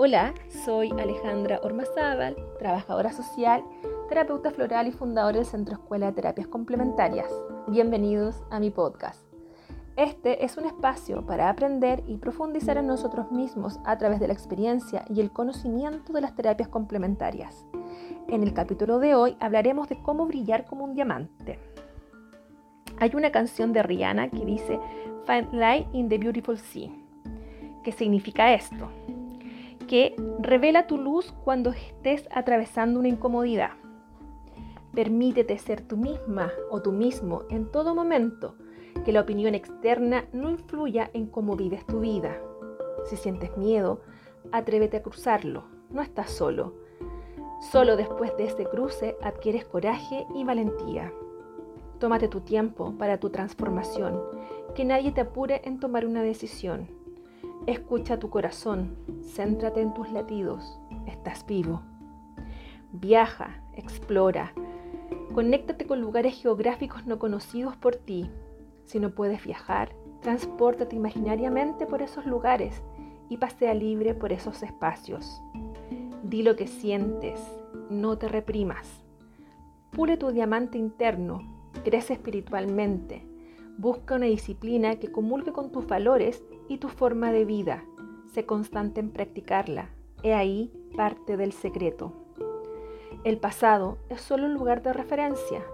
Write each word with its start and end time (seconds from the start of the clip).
Hola, 0.00 0.32
soy 0.64 0.92
Alejandra 0.92 1.58
Ormazábal, 1.60 2.36
trabajadora 2.60 3.10
social, 3.10 3.64
terapeuta 4.08 4.52
floral 4.52 4.86
y 4.86 4.92
fundadora 4.92 5.38
del 5.38 5.44
Centro 5.44 5.74
Escuela 5.74 6.06
de 6.06 6.12
Terapias 6.12 6.46
Complementarias. 6.46 7.28
Bienvenidos 7.66 8.40
a 8.48 8.60
mi 8.60 8.70
podcast. 8.70 9.20
Este 9.96 10.44
es 10.44 10.56
un 10.56 10.66
espacio 10.66 11.26
para 11.26 11.50
aprender 11.50 12.04
y 12.06 12.18
profundizar 12.18 12.78
en 12.78 12.86
nosotros 12.86 13.32
mismos 13.32 13.80
a 13.84 13.98
través 13.98 14.20
de 14.20 14.28
la 14.28 14.34
experiencia 14.34 15.04
y 15.10 15.20
el 15.20 15.32
conocimiento 15.32 16.12
de 16.12 16.20
las 16.20 16.36
terapias 16.36 16.68
complementarias. 16.68 17.66
En 18.28 18.44
el 18.44 18.54
capítulo 18.54 19.00
de 19.00 19.16
hoy 19.16 19.36
hablaremos 19.40 19.88
de 19.88 20.00
cómo 20.00 20.26
brillar 20.26 20.64
como 20.64 20.84
un 20.84 20.94
diamante. 20.94 21.58
Hay 23.00 23.16
una 23.16 23.32
canción 23.32 23.72
de 23.72 23.82
Rihanna 23.82 24.30
que 24.30 24.44
dice 24.44 24.78
Find 25.26 25.52
Light 25.52 25.88
in 25.92 26.08
the 26.08 26.18
Beautiful 26.18 26.56
Sea. 26.56 26.88
¿Qué 27.82 27.90
significa 27.90 28.54
esto? 28.54 28.92
Que 29.88 30.14
revela 30.38 30.86
tu 30.86 30.98
luz 30.98 31.34
cuando 31.44 31.70
estés 31.70 32.28
atravesando 32.30 33.00
una 33.00 33.08
incomodidad. 33.08 33.70
Permítete 34.94 35.58
ser 35.58 35.80
tú 35.80 35.96
misma 35.96 36.52
o 36.70 36.82
tú 36.82 36.92
mismo 36.92 37.42
en 37.50 37.70
todo 37.70 37.94
momento, 37.94 38.54
que 39.04 39.12
la 39.12 39.22
opinión 39.22 39.54
externa 39.54 40.26
no 40.32 40.50
influya 40.50 41.10
en 41.14 41.26
cómo 41.26 41.56
vives 41.56 41.86
tu 41.86 42.00
vida. 42.00 42.38
Si 43.06 43.16
sientes 43.16 43.56
miedo, 43.56 44.02
atrévete 44.52 44.98
a 44.98 45.02
cruzarlo, 45.02 45.64
no 45.90 46.02
estás 46.02 46.30
solo. 46.30 46.74
Solo 47.72 47.96
después 47.96 48.36
de 48.36 48.44
ese 48.44 48.64
cruce 48.66 49.16
adquieres 49.22 49.64
coraje 49.64 50.26
y 50.34 50.44
valentía. 50.44 51.12
Tómate 51.98 52.28
tu 52.28 52.40
tiempo 52.42 52.94
para 52.98 53.18
tu 53.18 53.30
transformación, 53.30 54.20
que 54.74 54.84
nadie 54.84 55.12
te 55.12 55.22
apure 55.22 55.62
en 55.64 55.80
tomar 55.80 56.06
una 56.06 56.22
decisión. 56.22 56.97
Escucha 57.68 58.18
tu 58.18 58.30
corazón, 58.30 58.96
céntrate 59.20 59.82
en 59.82 59.92
tus 59.92 60.10
latidos, 60.10 60.80
estás 61.06 61.44
vivo. 61.44 61.82
Viaja, 62.92 63.62
explora, 63.74 64.54
conéctate 65.34 65.86
con 65.86 66.00
lugares 66.00 66.40
geográficos 66.40 67.04
no 67.04 67.18
conocidos 67.18 67.76
por 67.76 67.94
ti. 67.94 68.30
Si 68.86 68.98
no 68.98 69.10
puedes 69.10 69.44
viajar, 69.44 69.94
transpórtate 70.22 70.96
imaginariamente 70.96 71.84
por 71.84 72.00
esos 72.00 72.24
lugares 72.24 72.82
y 73.28 73.36
pasea 73.36 73.74
libre 73.74 74.14
por 74.14 74.32
esos 74.32 74.62
espacios. 74.62 75.42
Di 76.22 76.42
lo 76.42 76.56
que 76.56 76.68
sientes, 76.68 77.38
no 77.90 78.16
te 78.16 78.28
reprimas. 78.28 79.04
Pule 79.90 80.16
tu 80.16 80.30
diamante 80.30 80.78
interno, 80.78 81.42
crece 81.84 82.14
espiritualmente, 82.14 83.28
busca 83.76 84.14
una 84.14 84.24
disciplina 84.24 84.96
que 84.96 85.12
comulgue 85.12 85.52
con 85.52 85.70
tus 85.70 85.86
valores 85.86 86.42
y 86.68 86.78
tu 86.78 86.88
forma 86.88 87.32
de 87.32 87.44
vida. 87.44 87.84
Sé 88.32 88.44
constante 88.44 89.00
en 89.00 89.10
practicarla. 89.10 89.88
He 90.22 90.34
ahí 90.34 90.70
parte 90.96 91.36
del 91.36 91.52
secreto. 91.52 92.12
El 93.24 93.38
pasado 93.38 93.98
es 94.10 94.20
solo 94.20 94.46
un 94.46 94.54
lugar 94.54 94.82
de 94.82 94.92
referencia. 94.92 95.64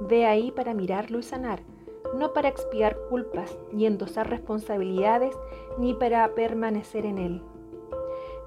Ve 0.00 0.26
ahí 0.26 0.50
para 0.50 0.74
mirarlo 0.74 1.18
y 1.18 1.22
sanar, 1.22 1.60
no 2.18 2.32
para 2.32 2.48
expiar 2.48 2.96
culpas, 3.08 3.56
ni 3.72 3.86
endosar 3.86 4.28
responsabilidades, 4.28 5.34
ni 5.78 5.94
para 5.94 6.34
permanecer 6.34 7.06
en 7.06 7.18
él. 7.18 7.42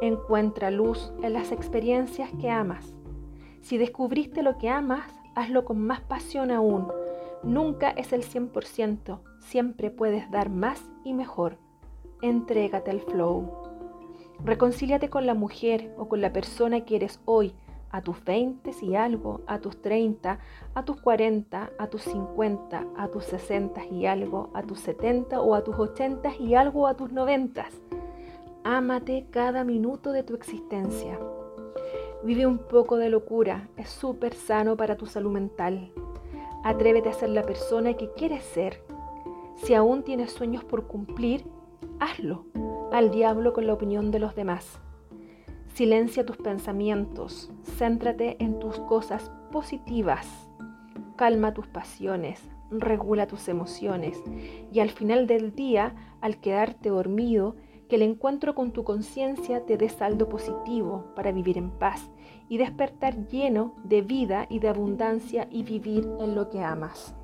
Encuentra 0.00 0.70
luz 0.70 1.12
en 1.22 1.32
las 1.32 1.50
experiencias 1.50 2.30
que 2.40 2.48
amas. 2.48 2.94
Si 3.60 3.76
descubriste 3.76 4.42
lo 4.42 4.56
que 4.58 4.68
amas, 4.68 5.12
hazlo 5.34 5.64
con 5.64 5.84
más 5.84 6.00
pasión 6.00 6.50
aún. 6.50 6.88
Nunca 7.42 7.90
es 7.90 8.12
el 8.12 8.22
100%, 8.22 9.20
siempre 9.40 9.90
puedes 9.90 10.30
dar 10.30 10.50
más 10.50 10.82
y 11.04 11.14
mejor 11.14 11.58
entrégate 12.22 12.90
al 12.90 13.00
flow. 13.00 13.50
Reconcíliate 14.44 15.10
con 15.10 15.26
la 15.26 15.34
mujer 15.34 15.94
o 15.98 16.08
con 16.08 16.20
la 16.20 16.32
persona 16.32 16.84
que 16.84 16.96
eres 16.96 17.20
hoy, 17.24 17.54
a 17.90 18.02
tus 18.02 18.22
20 18.24 18.70
y 18.82 18.94
algo, 18.94 19.40
a 19.46 19.60
tus 19.60 19.80
30, 19.80 20.38
a 20.74 20.84
tus 20.84 21.00
40, 21.00 21.70
a 21.78 21.86
tus 21.86 22.02
50, 22.02 22.86
a 22.96 23.08
tus 23.08 23.24
60 23.24 23.86
y 23.86 24.06
algo, 24.06 24.50
a 24.54 24.62
tus 24.62 24.80
70 24.80 25.40
o 25.40 25.54
a 25.54 25.64
tus 25.64 25.76
80 25.76 26.36
y 26.38 26.54
algo, 26.54 26.86
a 26.86 26.94
tus 26.94 27.12
90. 27.12 27.66
Ámate 28.64 29.26
cada 29.30 29.64
minuto 29.64 30.12
de 30.12 30.22
tu 30.22 30.34
existencia. 30.34 31.18
Vive 32.22 32.46
un 32.46 32.58
poco 32.58 32.96
de 32.96 33.08
locura, 33.08 33.68
es 33.76 33.88
súper 33.88 34.34
sano 34.34 34.76
para 34.76 34.96
tu 34.96 35.06
salud 35.06 35.30
mental. 35.30 35.90
Atrévete 36.64 37.08
a 37.08 37.14
ser 37.14 37.30
la 37.30 37.44
persona 37.44 37.94
que 37.94 38.10
quieres 38.12 38.42
ser. 38.42 38.82
Si 39.56 39.74
aún 39.74 40.02
tienes 40.02 40.32
sueños 40.32 40.64
por 40.64 40.86
cumplir, 40.86 41.44
hazlo 42.00 42.46
al 42.92 43.10
diablo 43.10 43.52
con 43.52 43.66
la 43.66 43.74
opinión 43.74 44.10
de 44.10 44.18
los 44.18 44.34
demás. 44.34 44.80
Silencia 45.74 46.24
tus 46.26 46.36
pensamientos, 46.36 47.50
céntrate 47.76 48.36
en 48.42 48.58
tus 48.58 48.80
cosas 48.80 49.30
positivas, 49.52 50.26
calma 51.16 51.54
tus 51.54 51.66
pasiones, 51.68 52.40
regula 52.70 53.26
tus 53.26 53.48
emociones 53.48 54.20
y 54.72 54.80
al 54.80 54.90
final 54.90 55.26
del 55.26 55.54
día, 55.54 55.94
al 56.20 56.40
quedarte 56.40 56.88
dormido, 56.88 57.56
que 57.88 57.96
el 57.96 58.02
encuentro 58.02 58.54
con 58.54 58.72
tu 58.72 58.84
conciencia 58.84 59.64
te 59.64 59.76
dé 59.78 59.88
saldo 59.88 60.28
positivo 60.28 61.12
para 61.14 61.32
vivir 61.32 61.56
en 61.56 61.70
paz 61.70 62.10
y 62.48 62.58
despertar 62.58 63.28
lleno 63.28 63.74
de 63.84 64.02
vida 64.02 64.46
y 64.50 64.58
de 64.58 64.68
abundancia 64.68 65.48
y 65.50 65.62
vivir 65.62 66.06
en 66.20 66.34
lo 66.34 66.50
que 66.50 66.62
amas. 66.62 67.14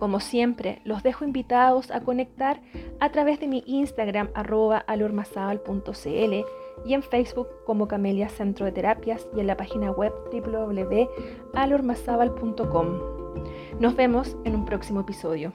Como 0.00 0.18
siempre, 0.18 0.80
los 0.84 1.02
dejo 1.02 1.26
invitados 1.26 1.90
a 1.90 2.00
conectar 2.00 2.62
a 3.00 3.12
través 3.12 3.38
de 3.38 3.48
mi 3.48 3.62
Instagram 3.66 4.30
arroba 4.34 4.78
alormazabal.cl 4.78 6.44
y 6.86 6.94
en 6.94 7.02
Facebook 7.02 7.48
como 7.66 7.86
Camelia 7.86 8.30
Centro 8.30 8.64
de 8.64 8.72
Terapias 8.72 9.28
y 9.36 9.40
en 9.40 9.46
la 9.46 9.58
página 9.58 9.90
web 9.90 10.14
www.alormazabal.com. 10.32 12.86
Nos 13.78 13.94
vemos 13.94 14.38
en 14.44 14.54
un 14.54 14.64
próximo 14.64 15.00
episodio. 15.00 15.52